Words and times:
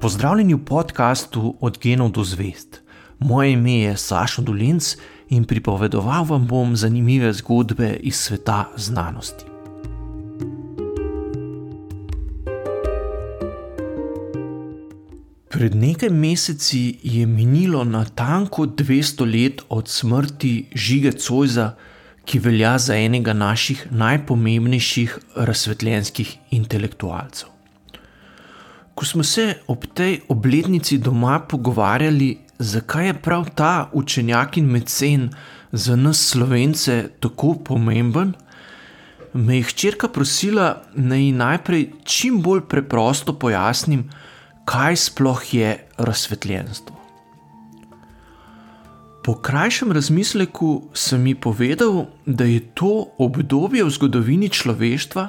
Pozdravljeni 0.00 0.54
v 0.54 0.64
podkastu 0.64 1.56
Od 1.60 1.78
genov 1.82 2.10
do 2.10 2.24
zvest. 2.24 2.80
Moje 3.18 3.52
ime 3.52 3.72
je 3.72 3.96
Sašo 3.96 4.42
Dolinc 4.42 4.96
in 5.28 5.44
pripovedoval 5.44 6.24
vam 6.24 6.46
bom 6.46 6.76
zanimive 6.76 7.32
zgodbe 7.32 7.98
iz 8.00 8.16
sveta 8.16 8.70
znanosti. 8.76 9.44
Pred 15.48 15.74
nekaj 15.74 16.08
meseci 16.08 16.96
je 17.02 17.26
minilo 17.26 17.84
natanko 17.84 18.66
200 18.66 19.28
let 19.32 19.62
od 19.68 19.88
smrti 19.88 20.66
Žige 20.74 21.12
Cojza, 21.12 21.74
ki 22.24 22.38
velja 22.38 22.78
za 22.78 22.96
enega 22.96 23.32
naših 23.32 23.86
najpomembnejših 23.90 25.18
razsvetljenskih 25.36 26.36
intelektualcev. 26.50 27.59
Ko 29.00 29.06
smo 29.06 29.24
se 29.24 29.54
ob 29.66 29.86
tej 29.94 30.18
obletnici 30.28 30.98
doma 30.98 31.38
pogovarjali, 31.48 32.38
zakaj 32.58 33.06
je 33.06 33.14
prav 33.14 33.46
ta 33.56 33.88
učenjak 33.96 34.58
in 34.60 34.66
mecen 34.68 35.30
za 35.72 35.96
nas 35.96 36.20
slovence 36.20 37.08
tako 37.20 37.54
pomemben, 37.64 38.34
me 39.32 39.56
je 39.56 39.62
hčerka 39.62 40.08
prosila, 40.08 40.82
da 40.94 41.16
ji 41.16 41.32
najprej 41.32 41.86
čim 42.04 42.42
bolj 42.42 42.60
preprosto 42.68 43.32
pojasnim, 43.32 44.04
kaj 44.68 44.96
sploh 44.96 45.54
je 45.54 45.72
razsvetljenstvo. 45.96 46.96
Po 49.24 49.34
krajšem 49.34 49.92
razmisleku 49.92 50.90
sem 50.92 51.26
ji 51.26 51.34
povedal, 51.34 52.06
da 52.26 52.44
je 52.44 52.60
to 52.74 53.14
obdobje 53.18 53.84
v 53.84 53.90
zgodovini 53.90 54.48
človeštva, 54.48 55.28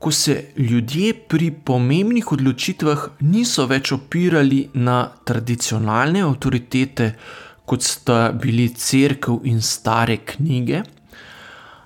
ko 0.00 0.10
se 0.10 0.44
ljudje 0.56 1.12
pri 1.28 1.50
pomembnih 1.50 2.32
odločitvah 2.32 3.02
niso 3.20 3.66
več 3.68 3.92
opirali 3.92 4.62
na 4.74 5.10
tradicionalne 5.28 6.22
avtoritete, 6.24 7.10
kot 7.68 7.84
sta 7.84 8.32
bili 8.32 8.70
crkva 8.72 9.36
in 9.44 9.60
stare 9.62 10.16
knjige, 10.32 10.80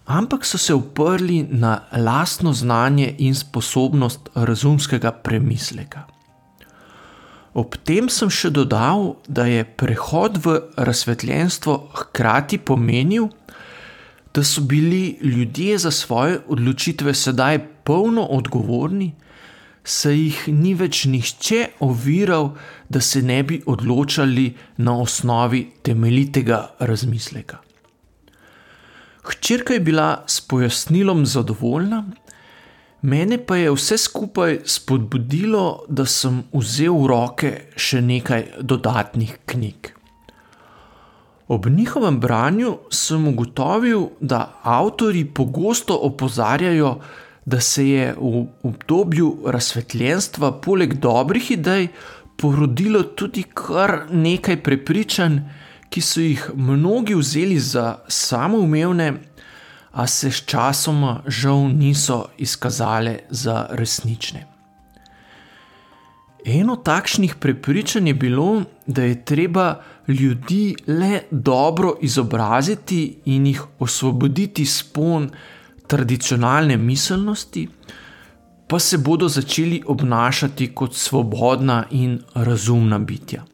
ampak 0.06 0.46
so 0.46 0.58
se 0.58 0.74
oprli 0.74 1.42
na 1.50 1.74
lastno 1.98 2.52
znanje 2.52 3.10
in 3.18 3.34
sposobnost 3.34 4.30
razumskega 4.34 5.12
premisleka. 5.12 6.06
Ob 7.54 7.74
tem 7.86 8.08
sem 8.10 8.30
še 8.30 8.50
dodal, 8.54 9.16
da 9.26 9.46
je 9.50 9.66
prehod 9.66 10.38
v 10.46 10.56
razsvetljenstvo 10.76 11.76
hkrati 11.98 12.58
pomenil, 12.58 13.28
da 14.34 14.42
so 14.42 14.62
bili 14.62 15.18
ljudje 15.22 15.78
za 15.78 15.90
svoje 15.90 16.40
odločitve 16.46 17.14
sedaj 17.14 17.73
polno 17.84 18.24
odgovorni, 18.36 19.12
saj 19.84 20.16
jih 20.16 20.40
ni 20.48 20.74
več 20.74 21.04
nihče 21.04 21.60
oviral, 21.84 22.54
da 22.88 23.00
se 23.00 23.22
ne 23.22 23.42
bi 23.42 23.60
odločali 23.66 24.48
na 24.76 24.96
osnovi 25.00 25.66
temeljitega 25.82 26.60
razmisleka. 26.80 27.60
Hčerka 29.24 29.74
je 29.74 29.80
bila 29.80 30.24
s 30.26 30.40
pojasnilom 30.40 31.26
zadovoljna, 31.26 32.04
Mene 33.04 33.36
pa 33.46 33.56
je 33.56 33.72
vse 33.72 33.98
skupaj 33.98 34.62
spodbudilo, 34.64 35.84
da 35.88 36.06
sem 36.08 36.38
vzel 36.54 36.94
v 37.02 37.08
roke 37.10 37.50
še 37.76 38.00
nekaj 38.00 38.46
dodatnih 38.64 39.34
knjig. 39.44 39.90
Ob 41.52 41.68
njihovem 41.68 42.16
branju 42.20 42.70
sem 42.88 43.26
ugotovil, 43.28 44.06
da 44.20 44.38
avtori 44.62 45.26
pogosto 45.28 45.98
opozarjajo, 46.08 46.94
da 47.44 47.60
se 47.60 47.88
je 47.88 48.14
v 48.18 48.46
obdobju 48.62 49.42
razsvetljenstva 49.46 50.52
poleg 50.60 50.94
dobrih 50.94 51.50
idej 51.50 51.88
porodilo 52.36 53.02
tudi 53.02 53.42
kar 53.42 54.06
nekaj 54.10 54.62
prepričanj, 54.62 55.38
ki 55.90 56.00
so 56.00 56.20
jih 56.20 56.50
mnogi 56.54 57.14
vzeli 57.14 57.58
za 57.58 57.98
samoumevne 58.08 59.12
a 59.94 60.06
se 60.06 60.30
s 60.30 60.42
časoma 60.46 61.22
žal 61.26 61.68
niso 61.70 62.26
izkazale 62.38 63.18
za 63.30 63.66
resnične. 63.70 64.46
Eno 66.44 66.76
takšnih 66.76 67.34
prepričanj 67.40 68.08
je 68.08 68.14
bilo, 68.14 68.62
da 68.86 69.02
je 69.02 69.24
treba 69.24 69.80
ljudi 70.08 70.74
le 70.86 71.20
dobro 71.30 71.94
izobraziti 72.02 73.18
in 73.24 73.46
jih 73.46 73.62
osvoboditi 73.78 74.66
spon 74.66 75.30
tradicionalne 75.86 76.76
miselnosti, 76.76 77.68
pa 78.68 78.78
se 78.78 78.98
bodo 78.98 79.28
začeli 79.28 79.82
obnašati 79.86 80.74
kot 80.74 80.94
svobodna 80.94 81.84
in 81.90 82.18
razumna 82.34 82.98
bitja. 82.98 83.44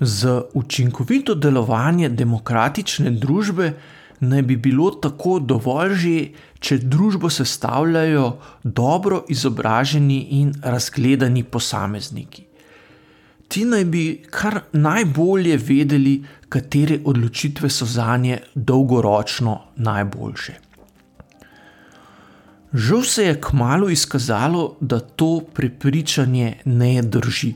Za 0.00 0.42
učinkovito 0.54 1.34
delovanje 1.34 2.08
demokratične 2.08 3.10
družbe 3.10 3.72
naj 4.20 4.42
bi 4.42 4.56
bilo 4.56 4.90
tako 4.90 5.38
dovolj 5.38 5.94
že, 5.94 6.16
če 6.58 6.78
družbo 6.78 7.30
sestavljajo 7.30 8.26
dobro 8.64 9.24
izobraženi 9.28 10.18
in 10.40 10.54
razgledani 10.62 11.44
posamezniki. 11.44 12.51
Ti 13.52 13.64
naj 13.68 13.84
bi 13.84 14.04
kar 14.30 14.60
najbolje 14.72 15.56
vedeli, 15.60 16.14
katere 16.48 16.98
odločitve 17.04 17.68
so 17.70 17.84
za 17.86 18.16
nje 18.16 18.38
dolgoročno 18.54 19.58
najboljše. 19.76 20.54
Žal 22.72 23.02
se 23.02 23.24
je 23.26 23.40
kmalo 23.40 23.90
izkazalo, 23.92 24.76
da 24.80 25.00
to 25.00 25.42
prepričanje 25.54 26.54
ne 26.64 27.02
drži. 27.02 27.52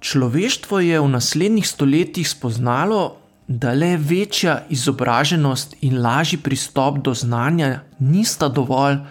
Človeštvo 0.00 0.80
je 0.80 1.00
v 1.00 1.08
naslednjih 1.08 1.68
stoletjih 1.68 2.28
spoznalo, 2.28 3.16
da 3.48 3.72
le 3.72 3.96
večja 3.96 4.60
izobraženost 4.70 5.74
in 5.80 5.98
lažji 6.02 6.38
pristop 6.38 6.98
do 7.04 7.14
znanja 7.14 7.80
nista 7.98 8.48
dovolj, 8.48 9.02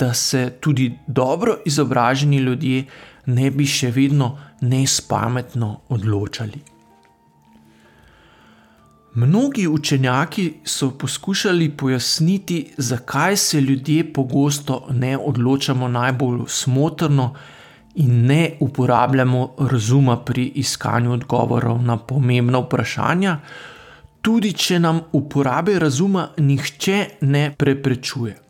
da 0.00 0.14
se 0.14 0.50
tudi 0.60 0.98
dobro 1.06 1.56
izobraženi 1.66 2.36
ljudje 2.36 2.84
ne 3.26 3.50
bi 3.50 3.66
še 3.66 3.90
vedno 3.90 4.38
nespametno 4.60 5.80
odločali. 5.88 6.60
Mnogi 9.14 9.66
učenjaki 9.66 10.52
so 10.64 10.90
poskušali 10.98 11.70
pojasniti, 11.76 12.72
zakaj 12.78 13.36
se 13.36 13.60
ljudje 13.60 14.12
pogosto 14.12 14.86
ne 14.90 15.16
odločamo 15.18 15.88
najbolj 15.88 16.44
smotrno 16.48 17.34
in 17.94 18.26
ne 18.26 18.52
uporabljamo 18.60 19.54
razuma 19.58 20.16
pri 20.24 20.44
iskanju 20.62 21.12
odgovorov 21.12 21.82
na 21.82 21.96
pomembna 21.96 22.58
vprašanja, 22.58 23.40
tudi 24.22 24.52
če 24.52 24.78
nam 24.78 25.00
uporabe 25.12 25.78
razuma 25.78 26.28
nihče 26.38 27.04
ne 27.20 27.50
preprečuje. 27.58 28.49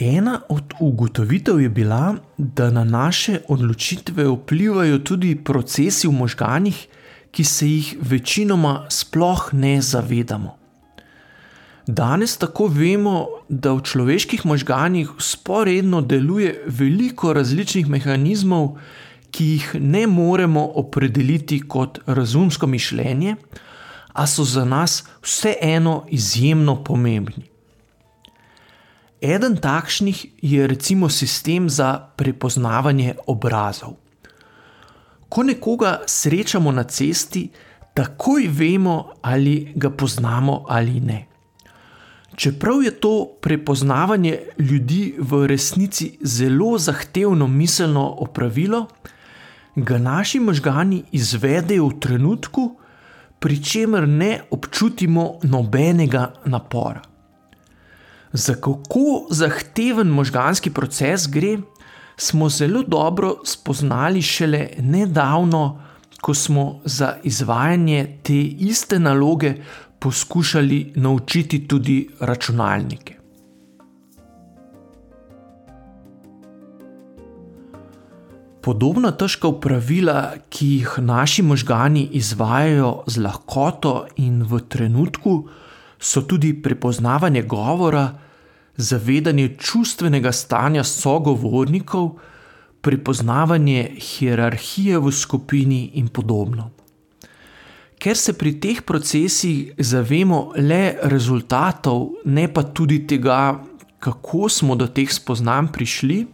Ena 0.00 0.40
od 0.48 0.74
ugotovitev 0.80 1.60
je 1.60 1.68
bila, 1.68 2.14
da 2.38 2.70
na 2.70 2.84
naše 2.84 3.40
odločitve 3.48 4.24
vplivajo 4.28 4.98
tudi 4.98 5.34
procesi 5.44 6.08
v 6.08 6.12
možganjih, 6.12 6.86
ki 7.30 7.44
se 7.44 7.68
jih 7.68 7.96
večinoma 8.00 8.86
sploh 8.88 9.50
ne 9.52 9.82
zavedamo. 9.82 10.56
Danes 11.86 12.36
tako 12.36 12.66
vemo, 12.66 13.26
da 13.48 13.72
v 13.72 13.82
človeških 13.82 14.46
možganjih 14.46 15.10
sporedno 15.18 16.00
deluje 16.00 16.64
veliko 16.66 17.32
različnih 17.32 17.88
mehanizmov, 17.88 18.78
ki 19.30 19.44
jih 19.44 19.70
ne 19.80 20.06
moremo 20.06 20.64
opredeliti 20.80 21.60
kot 21.60 21.98
razumsko 22.06 22.66
mišljenje, 22.66 23.36
a 24.12 24.26
so 24.26 24.44
za 24.44 24.64
nas 24.64 25.04
vseeno 25.22 26.06
izjemno 26.08 26.84
pomembni. 26.84 27.49
Eden 29.20 29.56
takšnih 29.56 30.26
je 30.42 30.66
recimo 30.66 31.08
sistem 31.08 31.68
za 31.70 32.08
prepoznavanje 32.16 33.14
obrazov. 33.26 33.96
Ko 35.28 35.42
nekoga 35.42 36.00
srečamo 36.06 36.72
na 36.72 36.82
cesti, 36.82 37.50
takoj 37.94 38.48
vemo, 38.48 39.12
ali 39.22 39.72
ga 39.76 39.90
poznamo 39.90 40.64
ali 40.68 41.00
ne. 41.00 41.26
Čeprav 42.36 42.82
je 42.82 42.90
to 42.90 43.36
prepoznavanje 43.40 44.38
ljudi 44.58 45.14
v 45.18 45.46
resnici 45.46 46.16
zelo 46.20 46.78
zahtevno 46.78 47.46
miselno 47.46 48.16
opravilo, 48.18 48.86
ga 49.76 49.98
naši 49.98 50.40
možgani 50.40 51.02
izvedejo 51.12 51.86
v 51.86 52.00
trenutku, 52.00 52.76
pri 53.38 53.62
čemer 53.64 54.08
ne 54.08 54.40
občutimo 54.50 55.38
nobenega 55.42 56.32
napora. 56.44 57.09
Za 58.32 58.54
kako 58.54 59.26
zahteven 59.30 60.08
možganski 60.08 60.70
proces 60.70 61.28
gre, 61.28 61.58
smo 62.16 62.48
zelo 62.48 62.82
dobro 62.82 63.34
spoznali 63.44 64.22
šele 64.22 64.68
nedavno, 64.78 65.82
ko 66.20 66.34
smo 66.34 66.80
za 66.84 67.16
izvajanje 67.24 68.18
te 68.22 68.40
iste 68.42 68.98
naloge 68.98 69.54
poskušali 69.98 70.92
naučiti 70.96 71.68
tudi 71.68 72.08
računalnike. 72.20 73.20
Podobna 78.62 79.10
težka 79.10 79.48
upravila, 79.48 80.32
ki 80.48 80.66
jih 80.66 80.98
naši 80.98 81.42
možgani 81.42 82.08
izvajajo 82.12 83.02
z 83.06 83.22
lahkoto 83.24 84.06
in 84.16 84.42
v 84.42 84.60
trenutku, 84.68 85.48
so 86.00 86.22
tudi 86.22 86.62
prepoznavanje 86.62 87.42
govora, 87.42 88.18
zavedanje 88.76 89.56
čustvenega 89.58 90.32
stanja 90.32 90.84
sogovornikov, 90.84 92.18
prepoznavanje 92.80 93.90
hierarhije 94.00 94.98
v 94.98 95.12
skupini 95.12 95.90
in 95.94 96.08
podobno. 96.08 96.70
Ker 98.00 98.16
se 98.16 98.32
pri 98.32 98.54
teh 98.60 98.80
procesih 98.82 99.74
zavemo 99.78 100.52
le 100.56 100.96
rezultatov, 101.02 102.24
ne 102.24 102.48
pa 102.48 102.62
tudi 102.62 103.02
tega, 103.06 103.60
kako 104.00 104.48
smo 104.48 104.74
do 104.74 104.86
teh 104.88 105.12
spoznanj 105.12 105.68
prišli, 105.72 106.26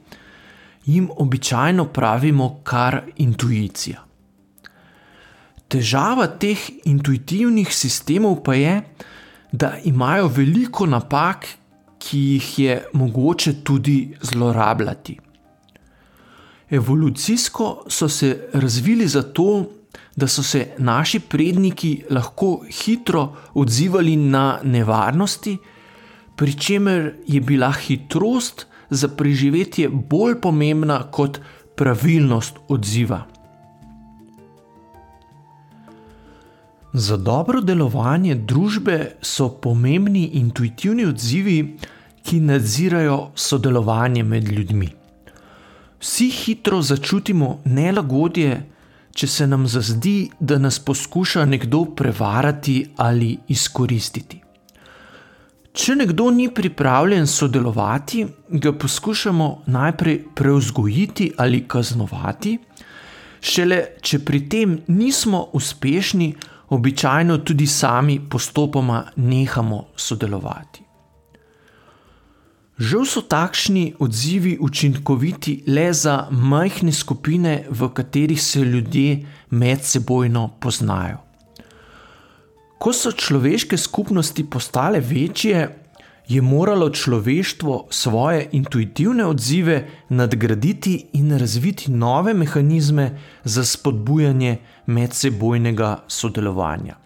jim 0.86 1.10
običajno 1.10 1.88
pravimo 1.90 2.60
kar 2.62 3.00
intuicija. 3.16 4.04
Težava 5.68 6.28
teh 6.38 6.62
intuitivnih 6.86 7.74
sistemov 7.74 8.44
pa 8.46 8.54
je, 8.54 8.74
da 8.78 9.15
imajo 9.84 10.28
veliko 10.28 10.86
napak, 10.86 11.46
ki 11.98 12.18
jih 12.18 12.58
je 12.58 12.74
mogoče 12.92 13.52
tudi 13.64 14.16
zlorabljati. 14.20 15.18
Evolucijsko 16.70 17.84
so 17.88 18.08
se 18.08 18.48
razvili 18.52 19.08
zato, 19.08 19.64
da 20.16 20.26
so 20.28 20.42
se 20.42 20.66
naši 20.78 21.20
predniki 21.20 22.04
lahko 22.10 22.64
hitro 22.70 23.36
odzivali 23.54 24.16
na 24.16 24.58
nevarnosti, 24.64 25.56
pri 26.36 26.52
čemer 26.52 27.14
je 27.26 27.40
bila 27.40 27.72
hitrost 27.72 28.66
za 28.90 29.08
preživetje 29.08 29.88
bolj 29.88 30.40
pomembna 30.40 31.02
kot 31.10 31.40
pravilnost 31.76 32.56
odziva. 32.68 33.35
Za 36.96 37.16
dobro 37.16 37.60
delovanje 37.60 38.34
družbe 38.34 38.94
so 39.20 39.50
pomembni 39.60 40.22
intuitivni 40.38 41.04
odzivi, 41.04 41.56
ki 42.24 42.38
nadzirajo 42.40 43.18
sodelovanje 43.36 44.22
med 44.24 44.48
ljudmi. 44.48 44.88
Vsi 46.00 46.30
hitro 46.30 46.80
začutimo 46.82 47.50
nelagodje, 47.64 48.62
če 49.12 49.28
se 49.28 49.46
nam 49.46 49.68
zazdi, 49.68 50.30
da 50.40 50.56
nas 50.58 50.78
poskuša 50.78 51.44
nekdo 51.44 51.84
prevarati 52.00 52.78
ali 52.96 53.34
izkoristiti. 53.48 54.40
Če 55.76 56.00
nekdo 56.00 56.30
ni 56.32 56.48
pripravljen 56.48 57.26
sodelovati, 57.28 58.26
ga 58.48 58.72
poskušamo 58.72 59.52
najprej 59.66 60.22
preuzgojiti 60.34 61.32
ali 61.36 61.66
kaznovati, 61.68 62.58
šele 63.40 63.84
če 64.00 64.24
pri 64.24 64.46
tem 64.48 64.78
nismo 64.88 65.48
uspešni, 65.52 66.34
običajno 66.68 67.38
tudi 67.38 67.66
sami 67.66 68.20
postopoma 68.30 69.04
nehamo 69.16 69.84
sodelovati. 69.96 70.82
Žal 72.78 73.06
so 73.08 73.22
takšni 73.24 73.94
odzivi 73.98 74.58
učinkoviti 74.60 75.62
le 75.66 75.92
za 75.92 76.26
majhne 76.30 76.92
skupine, 76.92 77.64
v 77.70 77.88
katerih 77.88 78.42
se 78.42 78.60
ljudje 78.60 79.26
medsebojno 79.50 80.48
poznajo. 80.60 81.22
Ko 82.78 82.92
so 82.92 83.12
človeške 83.12 83.76
skupnosti 83.76 84.44
postale 84.44 85.00
večje, 85.00 85.85
je 86.28 86.42
moralo 86.42 86.90
človeštvo 86.90 87.86
svoje 87.90 88.48
intuitivne 88.52 89.26
odzive 89.26 89.88
nadgraditi 90.08 91.06
in 91.12 91.38
razviti 91.38 91.90
nove 91.90 92.34
mehanizme 92.34 93.18
za 93.44 93.64
spodbujanje 93.64 94.56
medsebojnega 94.86 96.02
sodelovanja. 96.08 96.96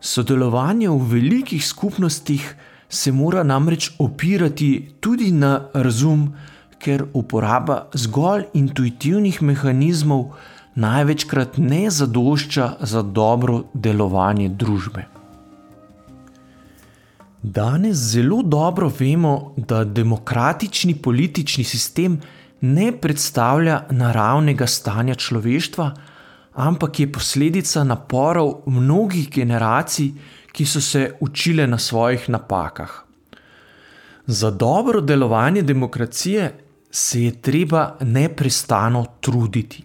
Sodelovanje 0.00 0.88
v 0.88 0.98
velikih 1.12 1.66
skupnostih 1.66 2.54
se 2.88 3.12
mora 3.12 3.42
namreč 3.42 3.90
opirati 3.98 4.94
tudi 5.00 5.30
na 5.32 5.68
razum, 5.74 6.32
ker 6.78 7.04
uporaba 7.14 7.86
zgolj 7.94 8.48
intuitivnih 8.54 9.42
mehanizmov 9.42 10.32
največkrat 10.74 11.58
ne 11.58 11.90
zadošča 11.90 12.76
za 12.80 13.02
dobro 13.02 13.64
delovanje 13.74 14.48
družbe. 14.48 15.21
Danes 17.42 17.96
zelo 17.96 18.42
dobro 18.42 18.92
vemo, 18.98 19.54
da 19.56 19.84
demokratični 19.84 20.94
politični 20.94 21.64
sistem 21.64 22.20
ne 22.60 22.92
predstavlja 23.00 23.80
naravnega 23.90 24.66
stanja 24.66 25.14
človeštva, 25.14 25.94
ampak 26.54 27.00
je 27.00 27.12
posledica 27.12 27.84
naporov 27.84 28.62
mnogih 28.66 29.30
generacij, 29.30 30.12
ki 30.52 30.66
so 30.66 30.80
se 30.80 31.16
učile 31.20 31.66
na 31.66 31.78
svojih 31.78 32.28
napakah. 32.30 33.02
Za 34.26 34.50
dobro 34.50 35.00
delovanje 35.00 35.62
demokracije 35.62 36.54
se 36.90 37.24
je 37.24 37.40
treba 37.42 37.96
neprestano 38.00 39.04
truditi. 39.20 39.84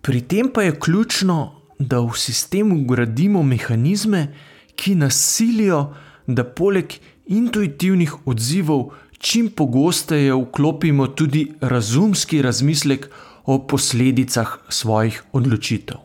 Pri 0.00 0.20
tem 0.20 0.50
pa 0.54 0.62
je 0.62 0.80
ključno, 0.80 1.52
da 1.78 2.00
v 2.00 2.16
sistemu 2.16 2.84
gradimo 2.84 3.42
mehanizme, 3.42 4.34
ki 4.76 4.94
nas 4.94 5.14
silijo, 5.14 5.92
da 6.26 6.44
poleg 6.44 6.92
intuitivnih 7.26 8.14
odzivov 8.26 8.90
čim 9.18 9.50
pogosteje 9.56 10.34
vklopimo 10.34 11.06
tudi 11.06 11.52
razumski 11.60 12.42
razmislek 12.42 13.10
o 13.44 13.58
posledicah 13.66 14.58
svojih 14.68 15.22
odločitev. 15.32 15.96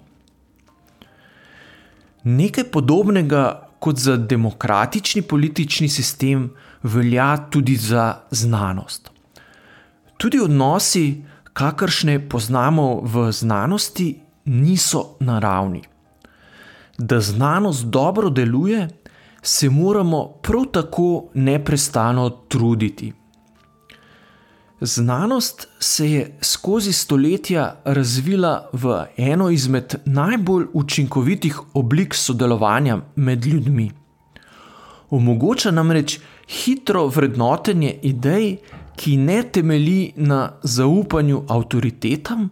Nekaj 2.23 2.63
podobnega 2.71 3.69
kot 3.79 3.97
za 3.97 4.17
demokratični 4.17 5.21
politični 5.21 5.89
sistem 5.89 6.49
velja 6.83 7.37
tudi 7.49 7.75
za 7.75 8.15
znanost. 8.31 9.11
Tudi 10.17 10.39
odnosi, 10.39 11.23
kakršne 11.53 12.29
poznamo 12.29 13.01
v 13.01 13.31
znanosti, 13.31 14.19
niso 14.45 15.15
naravni. 15.19 15.81
Da 16.97 17.19
znanost 17.21 17.85
dobro 17.85 18.29
deluje, 18.29 18.87
se 19.47 19.69
moramo 19.69 20.27
prav 20.41 20.65
tako 20.71 21.29
neprestano 21.33 22.29
truditi. 22.29 23.13
Znanost 24.81 25.67
se 25.79 26.11
je 26.11 26.37
skozi 26.41 26.93
stoletja 26.93 27.75
razvila 27.85 28.69
v 28.73 29.05
eno 29.17 29.49
izmed 29.49 29.95
najbolj 30.05 30.65
učinkovitih 30.73 31.59
oblik 31.73 32.15
sodelovanja 32.15 32.97
med 33.15 33.45
ljudmi. 33.45 33.91
Omogoča 35.09 35.71
namreč 35.71 36.19
hitro 36.47 37.07
vrednotenje 37.07 37.95
idej, 38.01 38.57
ki 38.95 39.17
ne 39.17 39.43
temelji 39.43 40.13
na 40.15 40.51
zaupanju 40.63 41.43
avtoritetam, 41.47 42.49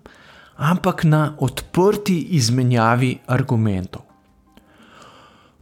ampak 0.56 1.04
na 1.04 1.36
odprti 1.40 2.20
izmenjavi 2.40 3.18
argumentov. 3.28 4.05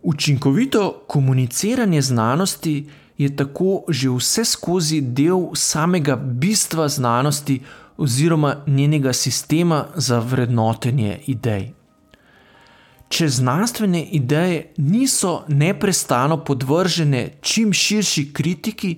Učinkovito 0.04 1.04
komuniciranje 1.08 2.02
znanosti 2.02 2.90
je 3.18 3.36
tako 3.36 3.84
že 3.88 4.10
vse 4.10 4.46
skozi 4.46 5.02
del 5.02 5.40
samega 5.56 6.16
bistva 6.16 6.88
znanosti 6.90 7.62
oziroma 7.98 8.56
njenega 8.68 9.14
sistema 9.14 9.86
za 9.96 10.20
vrednotenje 10.20 11.20
idej. 11.28 11.72
Če 13.08 13.28
znanstvene 13.30 14.04
ideje 14.04 14.74
niso 14.78 15.44
neprestano 15.48 16.38
podvržene 16.44 17.30
čim 17.42 17.74
širši 17.74 18.34
kritiki, 18.34 18.98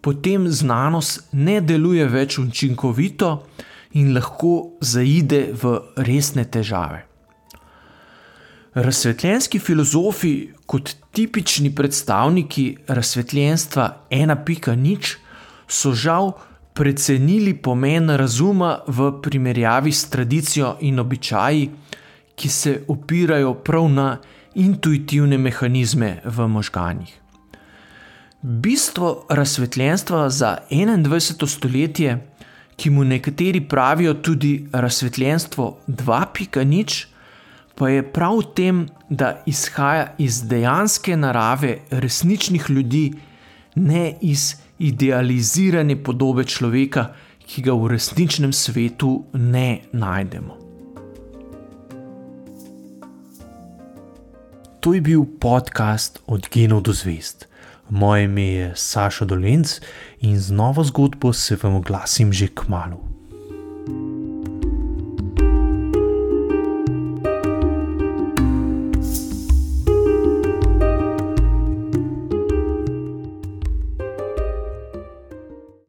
potem 0.00 0.48
znanost 0.48 1.28
ne 1.32 1.60
deluje 1.60 2.08
več 2.08 2.38
učinkovito 2.38 3.46
in 3.92 4.14
lahko 4.14 4.72
zaide 4.80 5.46
v 5.62 5.78
resne 5.96 6.44
težave. 6.44 7.11
Razsvetljenski 8.74 9.58
filozofi, 9.58 10.48
kot 10.66 10.94
tipični 11.12 11.74
predstavniki 11.74 12.76
razsvetljenstva 12.88 14.06
1.0, 14.10 15.16
so 15.68 15.92
žal 15.92 16.32
precenili 16.74 17.54
pomen 17.54 18.10
razuma 18.10 18.78
v 18.86 19.10
primerjavi 19.22 19.92
s 19.92 20.08
tradicijo 20.08 20.76
in 20.80 20.98
običaji, 20.98 21.70
ki 22.34 22.48
se 22.48 22.78
opirajo 22.88 23.54
prav 23.54 23.88
na 23.88 24.16
intuitivne 24.54 25.38
mehanizme 25.38 26.20
v 26.24 26.48
možganjih. 26.48 27.20
Bistvo 28.42 29.26
razsvetljenstva 29.28 30.30
za 30.30 30.58
21. 30.70 31.46
stoletje, 31.46 32.18
ki 32.76 32.90
mu 32.90 33.04
nekateri 33.04 33.60
pravijo 33.60 34.14
tudi 34.14 34.68
razsvetljenstvo 34.72 35.76
2.0, 35.88 37.11
pa 37.74 37.88
je 37.88 38.02
prav 38.02 38.38
v 38.38 38.48
tem, 38.54 38.86
da 39.08 39.42
izhaja 39.46 40.14
iz 40.18 40.42
dejanske 40.48 41.16
narave 41.16 41.78
resničnih 41.90 42.70
ljudi, 42.70 43.12
ne 43.74 44.14
iz 44.20 44.54
idealizirane 44.78 45.96
podobe 46.02 46.44
človeka, 46.44 47.12
ki 47.46 47.62
ga 47.62 47.74
v 47.76 47.94
resničnem 47.94 48.52
svetu 48.52 49.24
ne 49.32 49.80
najdemo. 49.92 50.58
To 54.82 54.94
je 54.94 55.00
bil 55.00 55.24
podcast 55.38 56.18
Od 56.26 56.48
genov 56.50 56.82
do 56.82 56.92
zvest. 56.92 57.46
Moje 57.90 58.24
ime 58.24 58.42
je 58.42 58.72
Saša 58.74 59.24
Dolence 59.24 59.80
in 60.20 60.40
z 60.40 60.50
novo 60.50 60.84
zgodbo 60.84 61.32
se 61.32 61.56
vam 61.62 61.74
oglasim 61.74 62.32
že 62.32 62.48
k 62.48 62.68
malu. 62.68 63.11